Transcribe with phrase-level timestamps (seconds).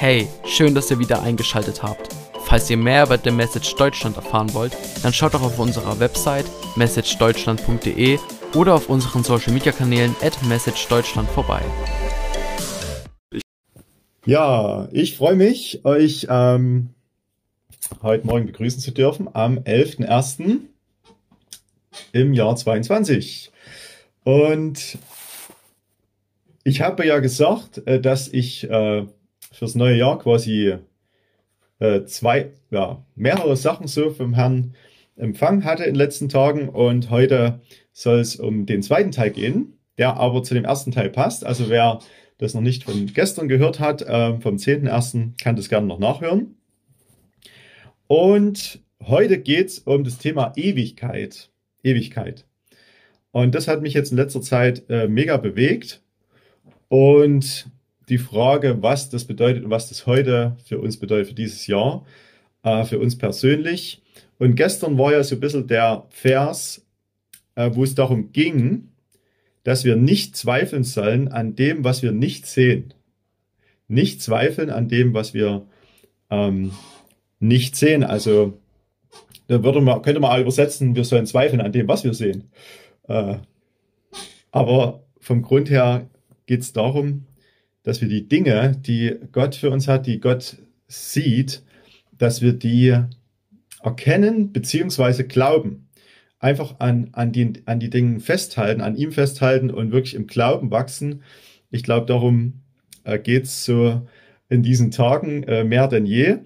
[0.00, 2.14] Hey, schön, dass ihr wieder eingeschaltet habt.
[2.44, 6.44] Falls ihr mehr über The Message Deutschland erfahren wollt, dann schaut doch auf unserer Website
[6.76, 8.20] messagedeutschland.de
[8.54, 11.62] oder auf unseren Social Media Kanälen at messagedeutschland vorbei.
[14.24, 16.90] Ja, ich freue mich, euch ähm,
[18.00, 20.60] heute Morgen begrüßen zu dürfen am 11.01.
[22.12, 23.50] im Jahr 22.
[24.22, 24.96] Und
[26.62, 29.04] ich habe ja gesagt, äh, dass ich äh,
[29.52, 30.76] fürs neue Jahr quasi
[31.78, 34.74] äh, zwei, ja, mehrere Sachen so vom Herrn
[35.16, 37.60] empfangen hatte in den letzten Tagen und heute
[37.92, 41.44] soll es um den zweiten Teil gehen, der aber zu dem ersten Teil passt.
[41.44, 42.00] Also wer
[42.38, 45.42] das noch nicht von gestern gehört hat, äh, vom 10.01.
[45.42, 46.54] kann das gerne noch nachhören.
[48.06, 51.50] Und heute geht es um das Thema Ewigkeit.
[51.82, 52.46] Ewigkeit.
[53.32, 56.00] Und das hat mich jetzt in letzter Zeit äh, mega bewegt.
[56.88, 57.70] Und
[58.08, 62.04] die Frage, was das bedeutet und was das heute für uns bedeutet, für dieses Jahr,
[62.62, 64.02] äh, für uns persönlich.
[64.38, 66.86] Und gestern war ja so ein bisschen der Vers,
[67.54, 68.88] äh, wo es darum ging,
[69.64, 72.94] dass wir nicht zweifeln sollen an dem, was wir nicht sehen.
[73.88, 75.66] Nicht zweifeln an dem, was wir
[76.30, 76.72] ähm,
[77.40, 78.04] nicht sehen.
[78.04, 78.58] Also
[79.48, 82.50] da würde man, könnte man auch übersetzen, wir sollen zweifeln an dem, was wir sehen.
[83.08, 83.36] Äh,
[84.50, 86.08] aber vom Grund her
[86.46, 87.26] geht es darum,
[87.82, 91.62] dass wir die Dinge, die Gott für uns hat, die Gott sieht,
[92.16, 92.96] dass wir die
[93.82, 95.24] erkennen bzw.
[95.24, 95.88] glauben
[96.40, 100.70] einfach an, an, die, an die Dinge festhalten, an ihm festhalten und wirklich im Glauben
[100.70, 101.22] wachsen.
[101.70, 102.60] Ich glaube, darum
[103.04, 104.06] äh, geht es so
[104.48, 106.38] in diesen Tagen äh, mehr denn je.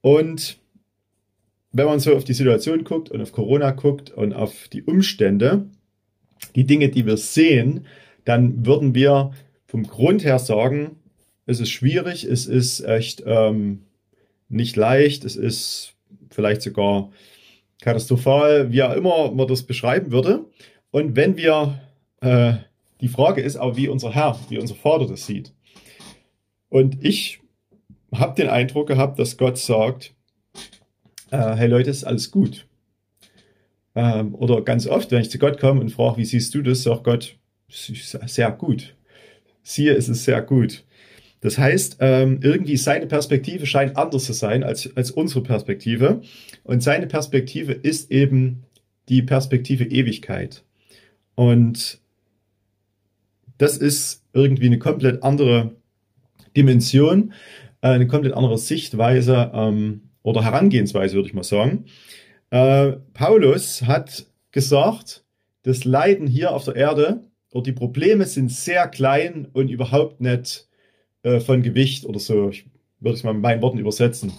[0.00, 0.58] Und
[1.72, 5.66] wenn man so auf die Situation guckt und auf Corona guckt und auf die Umstände,
[6.54, 7.86] die Dinge, die wir sehen,
[8.24, 9.32] dann würden wir
[9.72, 10.96] vom Grund her sagen,
[11.46, 13.86] es ist schwierig, es ist echt ähm,
[14.50, 15.94] nicht leicht, es ist
[16.28, 17.10] vielleicht sogar
[17.80, 20.44] katastrophal, wie auch immer man das beschreiben würde.
[20.90, 21.80] Und wenn wir,
[22.20, 22.56] äh,
[23.00, 25.54] die Frage ist auch, wie unser Herr, wie unser Vater das sieht.
[26.68, 27.40] Und ich
[28.14, 30.12] habe den Eindruck gehabt, dass Gott sagt,
[31.30, 32.66] äh, hey Leute, ist alles gut.
[33.94, 36.82] Ähm, oder ganz oft, wenn ich zu Gott komme und frage, wie siehst du das,
[36.82, 37.38] sagt Gott,
[37.70, 38.94] sehr gut.
[39.62, 40.84] Siehe, es ist sehr gut.
[41.40, 46.22] Das heißt, ähm, irgendwie seine Perspektive scheint anders zu sein als, als unsere Perspektive.
[46.62, 48.62] Und seine Perspektive ist eben
[49.08, 50.62] die Perspektive Ewigkeit.
[51.34, 52.00] Und
[53.58, 55.74] das ist irgendwie eine komplett andere
[56.56, 57.32] Dimension,
[57.80, 61.86] äh, eine komplett andere Sichtweise ähm, oder Herangehensweise, würde ich mal sagen.
[62.50, 65.24] Äh, Paulus hat gesagt,
[65.64, 70.68] das Leiden hier auf der Erde oder die Probleme sind sehr klein und überhaupt nicht
[71.22, 72.48] äh, von Gewicht oder so.
[72.48, 72.66] Ich
[72.98, 74.32] würde es mal mit meinen Worten übersetzen.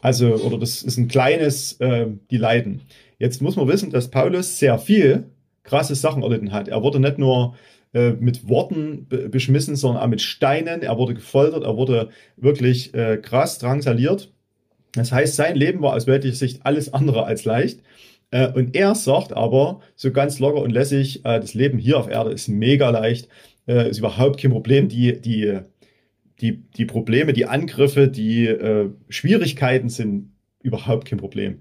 [0.00, 2.82] Also, oder das ist ein kleines, äh, die leiden.
[3.18, 5.24] Jetzt muss man wissen, dass Paulus sehr viel
[5.64, 6.68] krasse Sachen erlitten hat.
[6.68, 7.54] Er wurde nicht nur
[7.94, 10.82] äh, mit Worten be beschmissen, sondern auch mit Steinen.
[10.82, 14.32] Er wurde gefoltert, er wurde wirklich äh, krass drangsaliert.
[14.94, 17.80] Das heißt, sein Leben war aus weltlicher Sicht alles andere als leicht.
[18.32, 22.08] Äh, und er sagt aber so ganz locker und lässig, äh, das Leben hier auf
[22.08, 23.28] Erde ist mega leicht,
[23.68, 24.88] äh, ist überhaupt kein Problem.
[24.88, 25.60] Die, die
[26.40, 28.52] die, die Probleme, die Angriffe, die
[29.08, 31.60] Schwierigkeiten sind überhaupt kein Problem.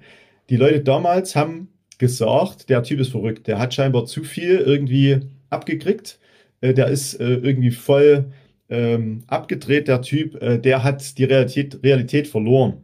[0.50, 1.68] Die Leute damals haben
[2.00, 5.20] gesagt, der Typ ist verrückt, der hat scheinbar zu viel irgendwie
[5.52, 6.18] abgekriegt,
[6.62, 8.32] der ist irgendwie voll
[8.70, 12.82] ähm, abgedreht, der Typ, der hat die Realität, Realität verloren.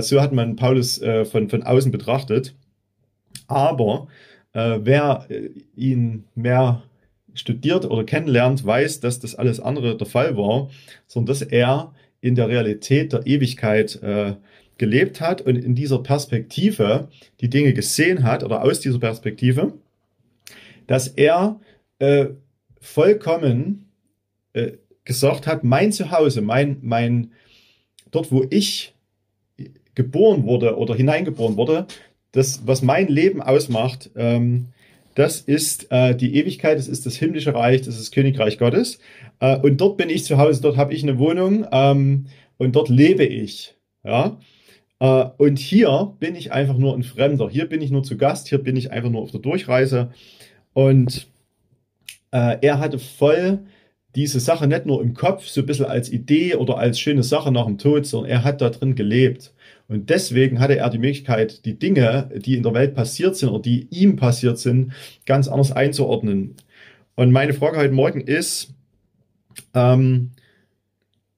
[0.00, 1.00] So hat man Paulus
[1.30, 2.56] von, von außen betrachtet.
[3.48, 4.06] Aber
[4.52, 5.26] wer
[5.74, 6.82] ihn mehr
[7.34, 10.70] studiert oder kennenlernt, weiß, dass das alles andere der Fall war,
[11.06, 14.34] sondern dass er in der Realität der Ewigkeit äh,
[14.76, 17.08] gelebt hat und in dieser Perspektive
[17.40, 19.74] die Dinge gesehen hat oder aus dieser Perspektive,
[20.86, 21.60] dass er
[21.98, 22.26] äh,
[22.80, 23.88] vollkommen
[24.52, 24.72] äh,
[25.04, 27.32] gesagt hat, mein Zuhause, mein, mein,
[28.10, 28.94] dort wo ich
[29.94, 31.86] geboren wurde oder hineingeboren wurde,
[32.32, 34.66] das, was mein Leben ausmacht, ähm,
[35.14, 39.00] das ist äh, die Ewigkeit, das ist das himmlische Reich, das ist das Königreich Gottes.
[39.40, 42.26] Äh, und dort bin ich zu Hause, dort habe ich eine Wohnung ähm,
[42.56, 43.74] und dort lebe ich.
[44.04, 44.38] Ja.
[45.00, 47.48] Äh, und hier bin ich einfach nur ein Fremder.
[47.48, 50.12] Hier bin ich nur zu Gast, hier bin ich einfach nur auf der Durchreise.
[50.72, 51.26] Und
[52.30, 53.60] äh, er hatte voll
[54.14, 57.52] diese Sache nicht nur im Kopf, so ein bisschen als Idee oder als schöne Sache
[57.52, 59.52] nach dem Tod, sondern er hat da drin gelebt.
[59.88, 63.62] Und deswegen hatte er die Möglichkeit, die Dinge, die in der Welt passiert sind oder
[63.62, 64.92] die ihm passiert sind,
[65.24, 66.56] ganz anders einzuordnen.
[67.14, 68.74] Und meine Frage heute Morgen ist,
[69.74, 70.32] ähm,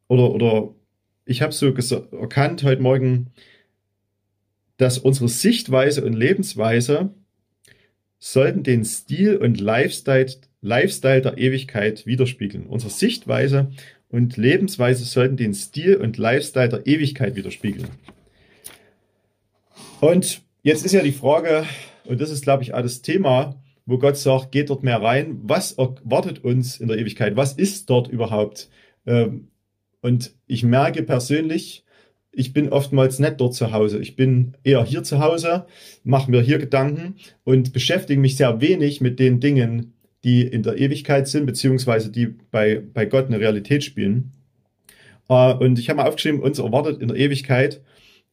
[0.08, 0.74] oder, oder
[1.24, 3.28] ich habe so erkannt heute Morgen,
[4.78, 7.10] dass unsere Sichtweise und Lebensweise
[8.18, 10.26] sollten den Stil und Lifestyle,
[10.60, 12.66] Lifestyle der Ewigkeit widerspiegeln.
[12.66, 13.70] Unsere Sichtweise
[14.08, 17.88] und Lebensweise sollten den Stil und Lifestyle der Ewigkeit widerspiegeln.
[20.00, 21.64] Und jetzt ist ja die Frage,
[22.04, 25.40] und das ist, glaube ich, auch das Thema, wo Gott sagt, geht dort mehr rein.
[25.42, 27.36] Was erwartet uns in der Ewigkeit?
[27.36, 28.70] Was ist dort überhaupt?
[29.06, 29.48] Ähm,
[30.00, 31.84] und ich merke persönlich,
[32.32, 34.00] ich bin oftmals nicht dort zu Hause.
[34.00, 35.66] Ich bin eher hier zu Hause,
[36.04, 39.94] mache mir hier Gedanken und beschäftige mich sehr wenig mit den Dingen,
[40.24, 44.32] die in der Ewigkeit sind, beziehungsweise die bei, bei Gott eine Realität spielen.
[45.28, 47.82] Äh, und ich habe mal aufgeschrieben, uns erwartet in der Ewigkeit,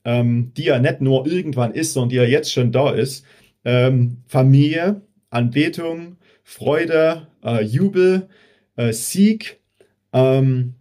[0.06, 3.26] ähm, die ja nicht nur irgendwann ist, sondern die ja jetzt schon da ist,
[3.66, 8.30] ähm, Familie, Anbetung, Freude, äh, Jubel,
[8.78, 9.60] äh, Sieg
[10.14, 10.76] ähm,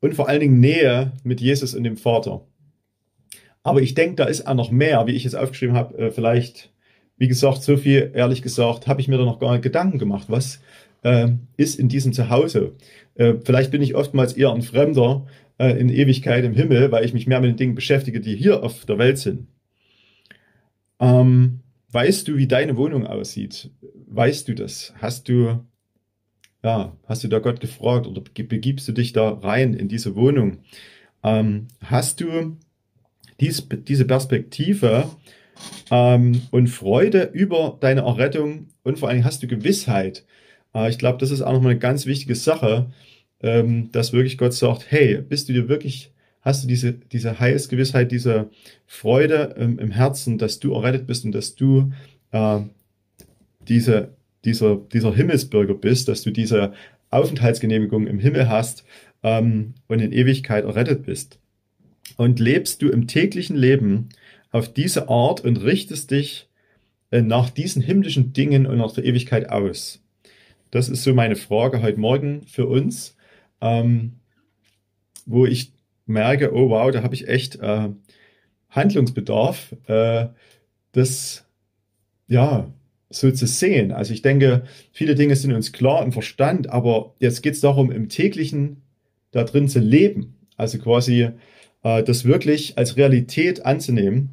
[0.00, 2.46] und vor allen Dingen Nähe mit Jesus und dem Vater.
[3.62, 5.98] Aber ich denke, da ist auch noch mehr, wie ich es aufgeschrieben habe.
[5.98, 6.72] Äh, vielleicht,
[7.16, 10.26] wie gesagt, so viel, ehrlich gesagt, habe ich mir da noch gar nicht Gedanken gemacht.
[10.28, 10.60] Was
[11.02, 12.72] äh, ist in diesem Zuhause?
[13.16, 15.26] Äh, vielleicht bin ich oftmals eher ein Fremder
[15.60, 18.64] äh, in Ewigkeit im Himmel, weil ich mich mehr mit den Dingen beschäftige, die hier
[18.64, 19.46] auf der Welt sind.
[20.98, 21.60] Ähm,
[21.92, 23.70] weißt du, wie deine Wohnung aussieht?
[24.06, 24.94] Weißt du das?
[24.96, 25.62] Hast du,
[26.64, 30.58] ja, hast du da Gott gefragt oder begibst du dich da rein in diese Wohnung?
[31.22, 32.56] Ähm, hast du
[33.38, 35.10] dies, diese Perspektive
[35.90, 40.24] ähm, und Freude über deine Errettung und vor allem hast du Gewissheit.
[40.74, 42.90] Äh, ich glaube, das ist auch nochmal eine ganz wichtige Sache,
[43.42, 48.12] ähm, dass wirklich Gott sagt, hey, bist du dir wirklich, hast du diese, diese Heilsgewissheit,
[48.12, 48.50] diese
[48.86, 51.92] Freude ähm, im Herzen, dass du errettet bist und dass du
[52.32, 52.60] äh,
[53.68, 54.14] diese,
[54.44, 56.72] dieser, dieser Himmelsbürger bist, dass du diese
[57.10, 58.84] Aufenthaltsgenehmigung im Himmel hast
[59.22, 61.38] ähm, und in Ewigkeit errettet bist
[62.16, 64.10] und lebst du im täglichen Leben
[64.50, 66.48] auf diese Art und richtest dich
[67.10, 70.02] äh, nach diesen himmlischen Dingen und nach der Ewigkeit aus?
[70.70, 73.16] Das ist so meine Frage heute Morgen für uns,
[73.60, 74.20] ähm,
[75.26, 75.72] wo ich
[76.06, 77.88] merke, oh wow, da habe ich echt äh,
[78.70, 80.28] Handlungsbedarf, äh,
[80.92, 81.44] das
[82.26, 82.72] ja
[83.10, 83.92] so zu sehen.
[83.92, 84.62] Also ich denke,
[84.92, 88.82] viele Dinge sind uns klar im Verstand, aber jetzt geht es darum, im täglichen
[89.32, 90.36] da drin zu leben.
[90.56, 91.30] Also quasi
[91.82, 94.30] äh, das wirklich als Realität anzunehmen.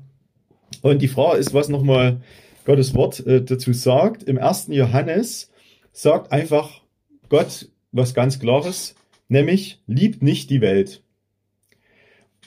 [0.81, 2.21] Und die Frage ist, was nochmal
[2.65, 4.23] Gottes Wort äh, dazu sagt.
[4.23, 5.51] Im ersten Johannes
[5.91, 6.81] sagt einfach
[7.29, 8.95] Gott was ganz Klares,
[9.27, 11.01] nämlich liebt nicht die Welt.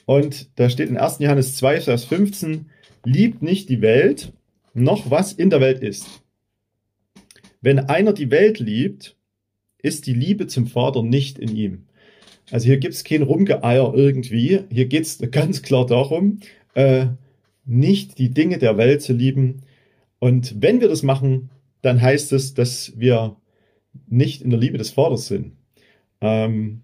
[0.06, 1.18] Und da steht in 1.
[1.20, 2.66] Johannes 2, Vers 15,
[3.04, 4.32] liebt nicht die Welt,
[4.74, 6.22] noch was in der Welt ist.
[7.60, 9.16] Wenn einer die Welt liebt,
[9.82, 11.86] ist die Liebe zum Vater nicht in ihm.
[12.50, 14.60] Also hier gibt es kein Rumgeeier irgendwie.
[14.70, 16.40] Hier geht es ganz klar darum,
[16.74, 17.06] äh,
[17.64, 19.62] nicht die Dinge der Welt zu lieben.
[20.18, 21.50] Und wenn wir das machen,
[21.82, 23.36] dann heißt es, dass wir
[24.08, 25.52] nicht in der Liebe des Vaters sind.
[26.20, 26.82] Ähm,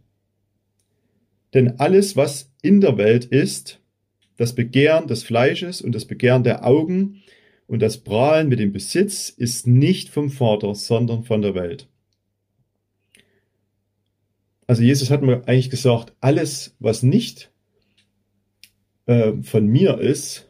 [1.55, 3.81] denn alles, was in der Welt ist,
[4.37, 7.23] das Begehren des Fleisches und das Begehren der Augen
[7.67, 11.89] und das Prahlen mit dem Besitz ist nicht vom Vater, sondern von der Welt.
[14.67, 17.51] Also Jesus hat mir eigentlich gesagt, alles, was nicht
[19.07, 20.49] äh, von mir ist,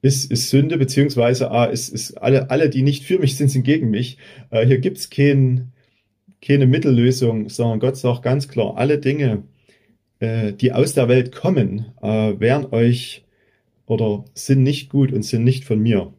[0.00, 3.64] ist, ist Sünde, beziehungsweise ah, ist, ist alle, alle, die nicht für mich sind, sind
[3.64, 4.18] gegen mich.
[4.50, 5.71] Äh, hier gibt's kein,
[6.44, 9.44] keine Mittellösung, sondern Gott sagt ganz klar, alle Dinge,
[10.18, 13.24] äh, die aus der Welt kommen, äh, wären euch
[13.86, 16.12] oder sind nicht gut und sind nicht von mir.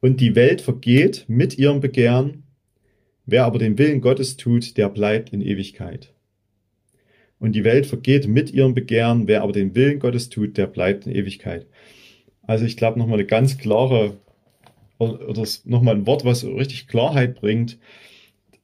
[0.00, 2.44] Und die Welt vergeht mit ihrem Begehren,
[3.26, 6.14] Wer aber den Willen Gottes tut, der bleibt in Ewigkeit.
[7.40, 11.06] Und die Welt vergeht mit ihrem Begehren, wer aber den Willen Gottes tut, der bleibt
[11.06, 11.66] in Ewigkeit.
[12.42, 14.16] Also ich glaube nochmal eine ganz klare,
[14.98, 17.78] oder nochmal ein Wort, was richtig Klarheit bringt,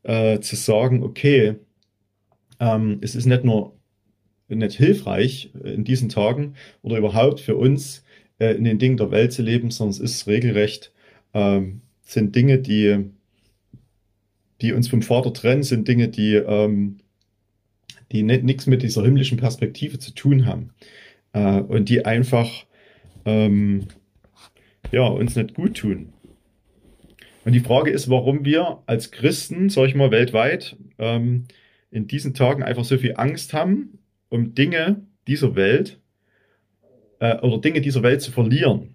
[0.02, 1.56] äh, zu sagen, okay,
[2.60, 3.76] ähm, es ist nicht nur
[4.48, 8.04] nicht hilfreich in diesen Tagen oder überhaupt für uns
[8.38, 10.92] äh, in den Dingen der Welt zu leben, sondern es ist regelrecht,
[11.32, 13.12] ähm, sind Dinge, die
[14.62, 16.98] die uns vom Vater trennen, sind Dinge, die, ähm,
[18.12, 20.70] die nichts mit dieser himmlischen Perspektive zu tun haben.
[21.32, 22.48] Äh, und die einfach
[23.24, 23.88] ähm,
[24.92, 26.12] ja, uns nicht gut tun.
[27.44, 31.44] Und die Frage ist, warum wir als Christen, sag ich mal, weltweit ähm,
[31.90, 35.98] in diesen Tagen einfach so viel Angst haben, um Dinge dieser Welt
[37.18, 38.94] äh, oder Dinge dieser Welt zu verlieren.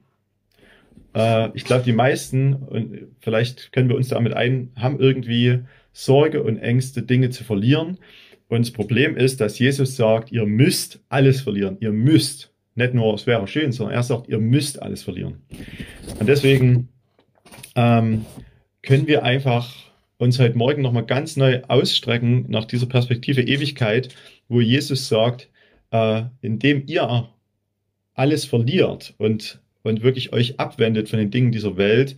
[1.13, 5.59] Äh, ich glaube, die meisten, und vielleicht können wir uns damit ein, haben irgendwie
[5.91, 7.97] Sorge und Ängste, Dinge zu verlieren.
[8.49, 11.77] Und das Problem ist, dass Jesus sagt, ihr müsst alles verlieren.
[11.79, 12.53] Ihr müsst.
[12.75, 15.41] Nicht nur, es wäre schön, sondern er sagt, ihr müsst alles verlieren.
[16.19, 16.89] Und deswegen
[17.77, 18.25] ähm,
[18.81, 19.73] können wir einfach
[20.17, 24.13] uns heute Morgen nochmal ganz neu ausstrecken nach dieser Perspektive Ewigkeit,
[24.49, 25.47] wo Jesus sagt,
[25.91, 27.29] äh, indem ihr
[28.15, 32.17] alles verliert und, und wirklich euch abwendet von den Dingen dieser Welt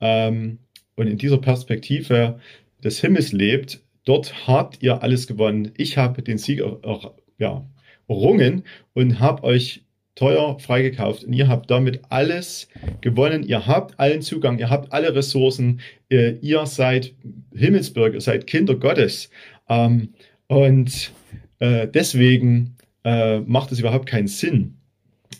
[0.00, 0.58] ähm,
[0.96, 2.38] und in dieser Perspektive
[2.84, 5.72] des Himmels lebt, dort habt ihr alles gewonnen.
[5.78, 7.64] Ich habe den Sieg auch, ja,
[8.06, 9.82] errungen und habe euch
[10.14, 12.68] teuer freigekauft und ihr habt damit alles
[13.00, 13.42] gewonnen.
[13.42, 17.14] Ihr habt allen Zugang, ihr habt alle Ressourcen, äh, ihr seid
[17.54, 19.30] Himmelsbürger, seid Kinder Gottes.
[19.68, 20.10] Ähm,
[20.48, 21.12] und
[21.60, 24.74] äh, deswegen äh, macht es überhaupt keinen Sinn,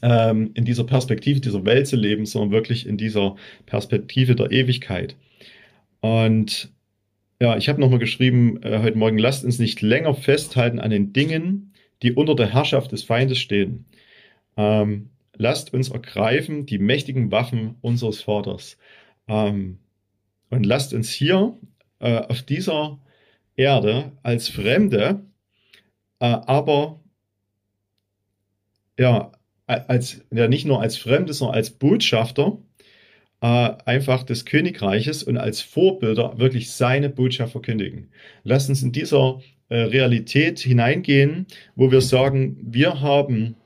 [0.03, 3.37] ähm, in dieser Perspektive dieser Welt zu leben, sondern wirklich in dieser
[3.67, 5.17] Perspektive der Ewigkeit.
[6.01, 6.71] Und
[7.43, 11.73] ja, ich habe nochmal geschrieben heute Morgen, lasst uns nicht länger festhalten an den Dingen,
[12.03, 13.87] die unter der Herrschaft des Feindes stehen.
[14.57, 18.77] Ähm, lasst uns ergreifen die mächtigen Waffen unseres Vaters.
[19.29, 19.79] Ähm,
[20.51, 21.57] und lasst uns hier
[22.01, 22.99] äh, auf dieser
[23.57, 25.25] Erde als Fremde,
[26.21, 27.01] äh, aber
[28.99, 29.33] ja,
[29.67, 32.59] als, ja, nicht nur als Fremde, sondern als Botschafter
[33.41, 33.47] äh,
[33.85, 38.11] einfach des Königreiches und als Vorbilder wirklich seine Botschaft verkündigen.
[38.45, 43.57] Lasst uns in dieser äh, Realität hineingehen, wo wir sagen, wir haben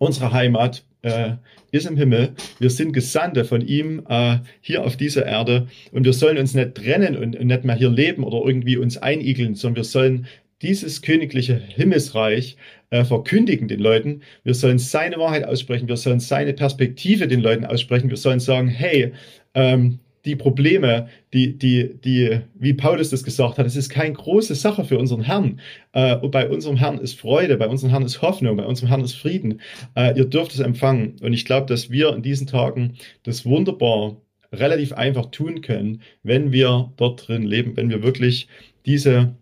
[0.00, 1.32] unsere Heimat äh,
[1.70, 2.32] ist im Himmel.
[2.58, 6.74] Wir sind Gesandte von ihm äh, hier auf dieser Erde und wir sollen uns nicht
[6.74, 10.26] trennen und, und nicht mehr hier leben oder irgendwie uns einigeln, sondern wir sollen
[10.62, 12.56] dieses königliche Himmelsreich
[12.90, 14.22] äh, verkündigen den Leuten.
[14.42, 15.88] Wir sollen seine Wahrheit aussprechen.
[15.88, 18.10] Wir sollen seine Perspektive den Leuten aussprechen.
[18.10, 19.12] Wir sollen sagen, hey,
[19.54, 24.54] ähm, die Probleme, die, die, die, wie Paulus das gesagt hat, es ist keine große
[24.54, 25.60] Sache für unseren Herrn.
[25.92, 29.14] Äh, bei unserem Herrn ist Freude, bei unserem Herrn ist Hoffnung, bei unserem Herrn ist
[29.14, 29.60] Frieden.
[29.94, 31.16] Äh, ihr dürft es empfangen.
[31.22, 34.16] Und ich glaube, dass wir in diesen Tagen das wunderbar
[34.52, 38.48] relativ einfach tun können, wenn wir dort drin leben, wenn wir wirklich
[38.84, 39.34] diese,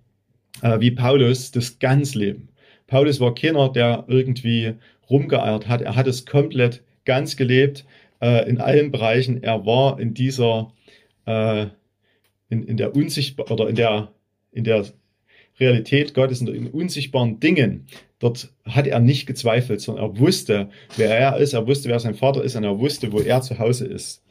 [0.63, 2.49] äh, wie Paulus, das ganz leben.
[2.87, 4.75] Paulus war keiner, der irgendwie
[5.11, 5.83] rumgeeiert hat.
[5.83, 7.85] Er hat es komplett ganz gelebt
[8.21, 9.43] äh, in allen Bereichen.
[9.43, 10.73] Er war in dieser,
[11.27, 11.67] äh,
[12.49, 14.13] in, in der unsichtbar oder in der,
[14.53, 14.87] in der
[15.61, 17.87] Realität Gottes, in den unsichtbaren Dingen.
[18.19, 22.15] Dort hat er nicht gezweifelt, sondern er wusste, wer er ist, er wusste, wer sein
[22.15, 24.23] Vater ist und er wusste, wo er zu Hause ist.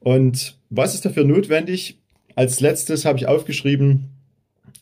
[0.00, 1.98] Und was ist dafür notwendig?
[2.34, 4.10] Als letztes habe ich aufgeschrieben,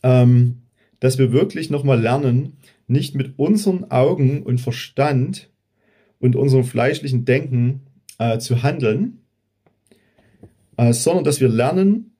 [0.03, 0.61] ähm,
[0.99, 5.49] dass wir wirklich nochmal lernen, nicht mit unseren Augen und Verstand
[6.19, 7.81] und unserem fleischlichen Denken
[8.21, 9.17] äh, zu handeln,
[10.77, 12.11] äh, sondern dass wir lernen,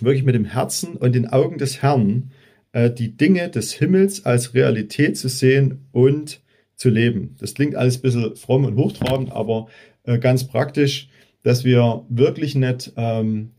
[0.00, 2.30] wirklich mit dem Herzen und den Augen des Herrn
[2.72, 6.40] äh, die Dinge des Himmels als Realität zu sehen und
[6.76, 7.36] zu leben.
[7.38, 9.66] Das klingt alles ein bisschen fromm und hochtrabend, aber
[10.04, 11.08] äh, ganz praktisch,
[11.42, 13.50] dass wir wirklich nicht ähm,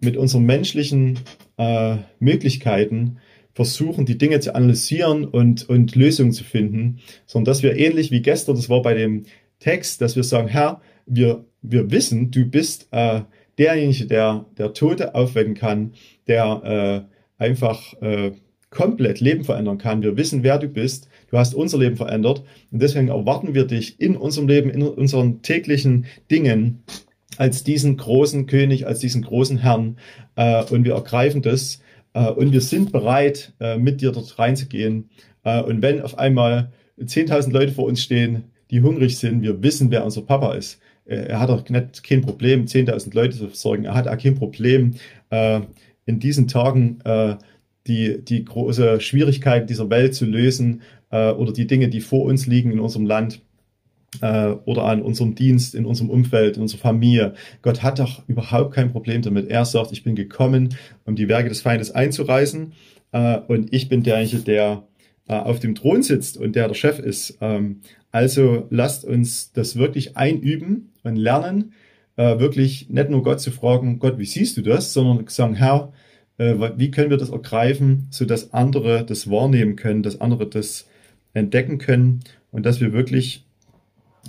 [0.00, 1.18] mit unseren menschlichen
[1.58, 3.18] äh, Möglichkeiten
[3.54, 8.20] versuchen, die Dinge zu analysieren und, und Lösungen zu finden, sondern dass wir ähnlich wie
[8.20, 9.24] gestern, das war bei dem
[9.58, 13.22] Text, dass wir sagen, Herr, wir, wir wissen, du bist äh,
[13.58, 15.94] derjenige, der, der Tote aufwecken kann,
[16.26, 17.06] der
[17.38, 18.32] äh, einfach äh,
[18.70, 20.02] komplett Leben verändern kann.
[20.02, 21.08] Wir wissen, wer du bist.
[21.30, 22.42] Du hast unser Leben verändert.
[22.70, 26.82] Und deswegen erwarten wir dich in unserem Leben, in unseren täglichen Dingen
[27.38, 29.98] als diesen großen König, als diesen großen Herrn.
[30.34, 31.80] Äh, und wir ergreifen das.
[32.12, 35.10] Äh, und wir sind bereit, äh, mit dir dort reinzugehen.
[35.42, 39.42] Und wenn auf einmal 10.000 Leute vor uns stehen, die hungrig sind.
[39.42, 40.80] Wir wissen, wer unser Papa ist.
[41.04, 43.84] Er hat auch nicht, kein Problem, 10.000 Leute zu versorgen.
[43.84, 44.94] Er hat auch kein Problem,
[45.30, 45.60] äh,
[46.04, 47.36] in diesen Tagen äh,
[47.86, 52.46] die, die große Schwierigkeit dieser Welt zu lösen äh, oder die Dinge, die vor uns
[52.46, 53.40] liegen in unserem Land
[54.20, 57.34] äh, oder an unserem Dienst, in unserem Umfeld, in unserer Familie.
[57.62, 59.48] Gott hat doch überhaupt kein Problem damit.
[59.48, 62.72] Er sagt, ich bin gekommen, um die Werke des Feindes einzureißen
[63.12, 64.84] äh, und ich bin derjenige, der
[65.28, 67.38] äh, auf dem Thron sitzt und der der Chef ist.
[67.40, 67.80] Ähm,
[68.16, 71.74] also lasst uns das wirklich einüben und lernen,
[72.16, 75.92] äh, wirklich nicht nur Gott zu fragen, Gott, wie siehst du das, sondern sagen, Herr,
[76.38, 80.88] äh, wie können wir das ergreifen, so dass andere das wahrnehmen können, dass andere das
[81.34, 82.20] entdecken können
[82.52, 83.44] und dass wir wirklich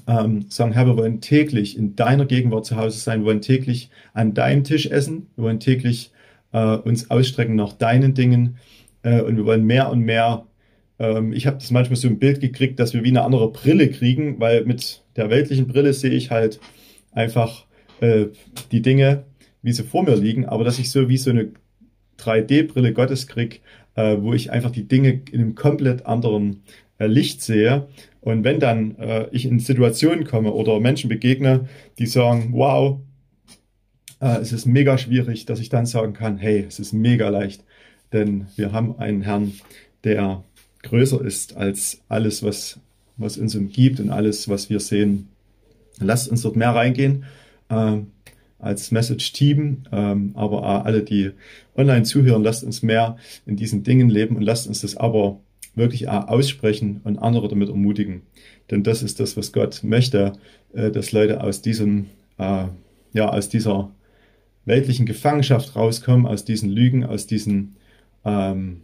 [0.05, 3.89] ähm, sagen, Herr, wir wollen täglich in deiner Gegenwart zu Hause sein, wir wollen täglich
[4.13, 6.11] an deinem Tisch essen, wir wollen täglich
[6.51, 8.57] äh, uns ausstrecken nach deinen Dingen
[9.03, 10.45] äh, und wir wollen mehr und mehr
[10.99, 13.89] ähm, ich habe das manchmal so ein Bild gekriegt, dass wir wie eine andere Brille
[13.89, 16.59] kriegen, weil mit der weltlichen Brille sehe ich halt
[17.11, 17.65] einfach
[18.01, 18.27] äh,
[18.71, 19.25] die Dinge,
[19.61, 21.49] wie sie vor mir liegen, aber dass ich so wie so eine
[22.19, 23.61] 3D-Brille Gottes krieg,
[23.95, 26.63] äh, wo ich einfach die Dinge in einem komplett anderen
[26.99, 27.87] äh, Licht sehe.
[28.21, 32.99] Und wenn dann äh, ich in Situationen komme oder Menschen begegne, die sagen, wow,
[34.19, 37.63] äh, es ist mega schwierig, dass ich dann sagen kann, hey, es ist mega leicht,
[38.13, 39.53] denn wir haben einen Herrn,
[40.03, 40.43] der
[40.87, 42.79] größer ist als alles, was,
[43.17, 45.29] was uns umgibt und alles, was wir sehen.
[45.99, 47.25] Lasst uns dort mehr reingehen
[47.69, 47.97] äh,
[48.59, 51.31] als Message-Team, ähm, aber auch alle, die
[51.75, 55.39] online zuhören, lasst uns mehr in diesen Dingen leben und lasst uns das aber
[55.75, 58.23] wirklich auch aussprechen und andere damit ermutigen.
[58.71, 60.33] Denn das ist das, was Gott möchte,
[60.73, 62.65] äh, dass Leute aus diesem, äh,
[63.13, 63.91] ja, aus dieser
[64.65, 67.75] weltlichen Gefangenschaft rauskommen, aus diesen Lügen, aus diesen,
[68.25, 68.81] ähm,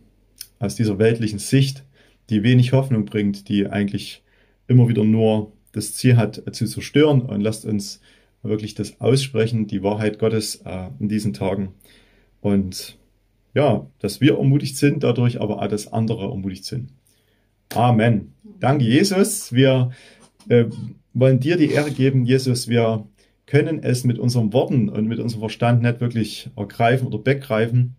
[0.60, 1.83] aus dieser weltlichen Sicht,
[2.30, 4.24] die wenig Hoffnung bringt, die eigentlich
[4.68, 7.22] immer wieder nur das Ziel hat, zu zerstören.
[7.22, 8.01] Und lasst uns
[8.42, 11.74] wirklich das aussprechen, die Wahrheit Gottes äh, in diesen Tagen.
[12.42, 12.98] Und
[13.53, 16.89] ja, dass wir ermutigt sind dadurch, aber auch, dass andere ermutigt sind.
[17.74, 18.34] Amen.
[18.60, 19.53] Danke, Jesus.
[19.53, 19.92] Wir
[20.50, 20.65] äh,
[21.13, 22.68] wollen dir die Ehre geben, Jesus.
[22.68, 23.08] Wir
[23.46, 27.96] können es mit unseren Worten und mit unserem Verstand nicht wirklich ergreifen oder begreifen.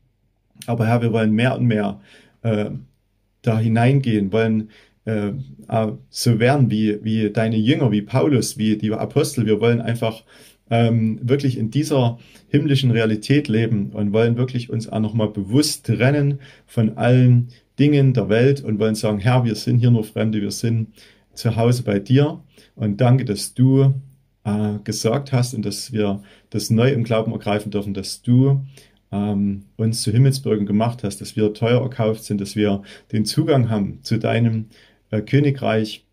[0.66, 2.00] Aber Herr, wir wollen mehr und mehr
[2.42, 2.70] äh,
[3.46, 4.70] da hineingehen, wollen
[5.04, 5.32] äh,
[6.10, 9.46] so werden wie, wie deine Jünger, wie Paulus, wie die Apostel.
[9.46, 10.24] Wir wollen einfach
[10.70, 16.40] ähm, wirklich in dieser himmlischen Realität leben und wollen wirklich uns auch nochmal bewusst trennen
[16.66, 17.48] von allen
[17.78, 20.88] Dingen der Welt und wollen sagen, Herr, wir sind hier nur Fremde, wir sind
[21.34, 22.40] zu Hause bei dir
[22.76, 23.94] und danke, dass du
[24.44, 28.64] äh, gesagt hast und dass wir das neu im Glauben ergreifen dürfen, dass du
[29.14, 33.70] ähm, uns zu Himmelsbürgern gemacht hast, dass wir teuer erkauft sind, dass wir den Zugang
[33.70, 34.66] haben zu deinem
[35.10, 36.04] äh, Königreich,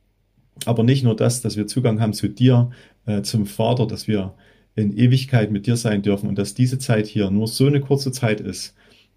[0.66, 2.70] aber nicht nur das, dass wir Zugang haben zu dir,
[3.08, 4.36] äh, zum Vater, dass wir
[4.76, 8.12] in Ewigkeit mit dir sein dürfen und dass diese Zeit hier nur so eine kurze
[8.12, 8.76] Zeit ist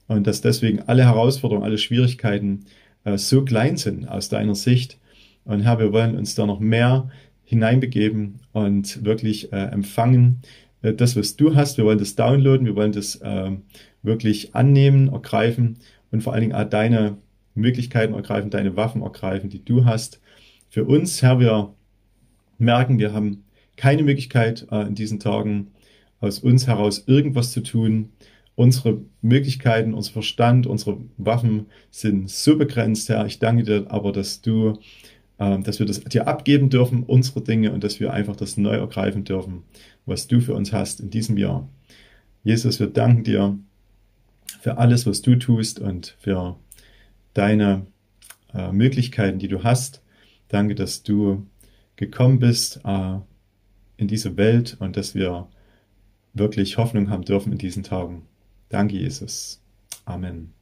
[0.09, 2.64] und dass deswegen alle Herausforderungen, alle Schwierigkeiten
[3.05, 4.99] äh, so klein sind aus deiner Sicht.
[5.45, 7.11] Und Herr, wir wollen uns da noch mehr
[7.45, 10.41] hineinbegeben und wirklich äh, empfangen
[10.92, 11.78] das, was du hast.
[11.78, 13.50] Wir wollen das downloaden, wir wollen das äh,
[14.02, 15.78] wirklich annehmen, ergreifen
[16.10, 17.16] und vor allen Dingen auch deine
[17.54, 20.20] Möglichkeiten ergreifen, deine Waffen ergreifen, die du hast.
[20.68, 21.75] Für uns, Herr, wir
[22.58, 23.44] merken, wir haben
[23.76, 25.68] keine Möglichkeit äh, in diesen Tagen
[26.20, 28.10] aus uns heraus irgendwas zu tun.
[28.56, 33.26] Unsere Möglichkeiten, unser Verstand, unsere Waffen sind so begrenzt, Herr.
[33.26, 34.78] Ich danke dir aber, dass du,
[35.38, 38.76] äh, dass wir das dir abgeben dürfen, unsere Dinge, und dass wir einfach das neu
[38.76, 39.64] ergreifen dürfen,
[40.06, 41.69] was du für uns hast in diesem Jahr.
[42.43, 43.58] Jesus, wir danken dir
[44.60, 46.56] für alles, was du tust und für
[47.32, 47.86] deine
[48.52, 50.02] äh, Möglichkeiten, die du hast.
[50.49, 51.47] Danke, dass du
[51.97, 53.19] gekommen bist, äh,
[53.97, 55.49] in diese Welt und dass wir
[56.32, 58.23] wirklich Hoffnung haben dürfen in diesen Tagen.
[58.69, 59.60] Danke, Jesus.
[60.04, 60.52] Amen.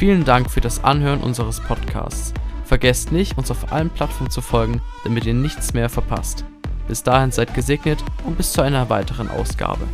[0.00, 2.32] Vielen Dank für das Anhören unseres Podcasts.
[2.64, 6.42] Vergesst nicht, uns auf allen Plattformen zu folgen, damit ihr nichts mehr verpasst.
[6.88, 9.86] Bis dahin seid gesegnet und bis zu einer weiteren Ausgabe.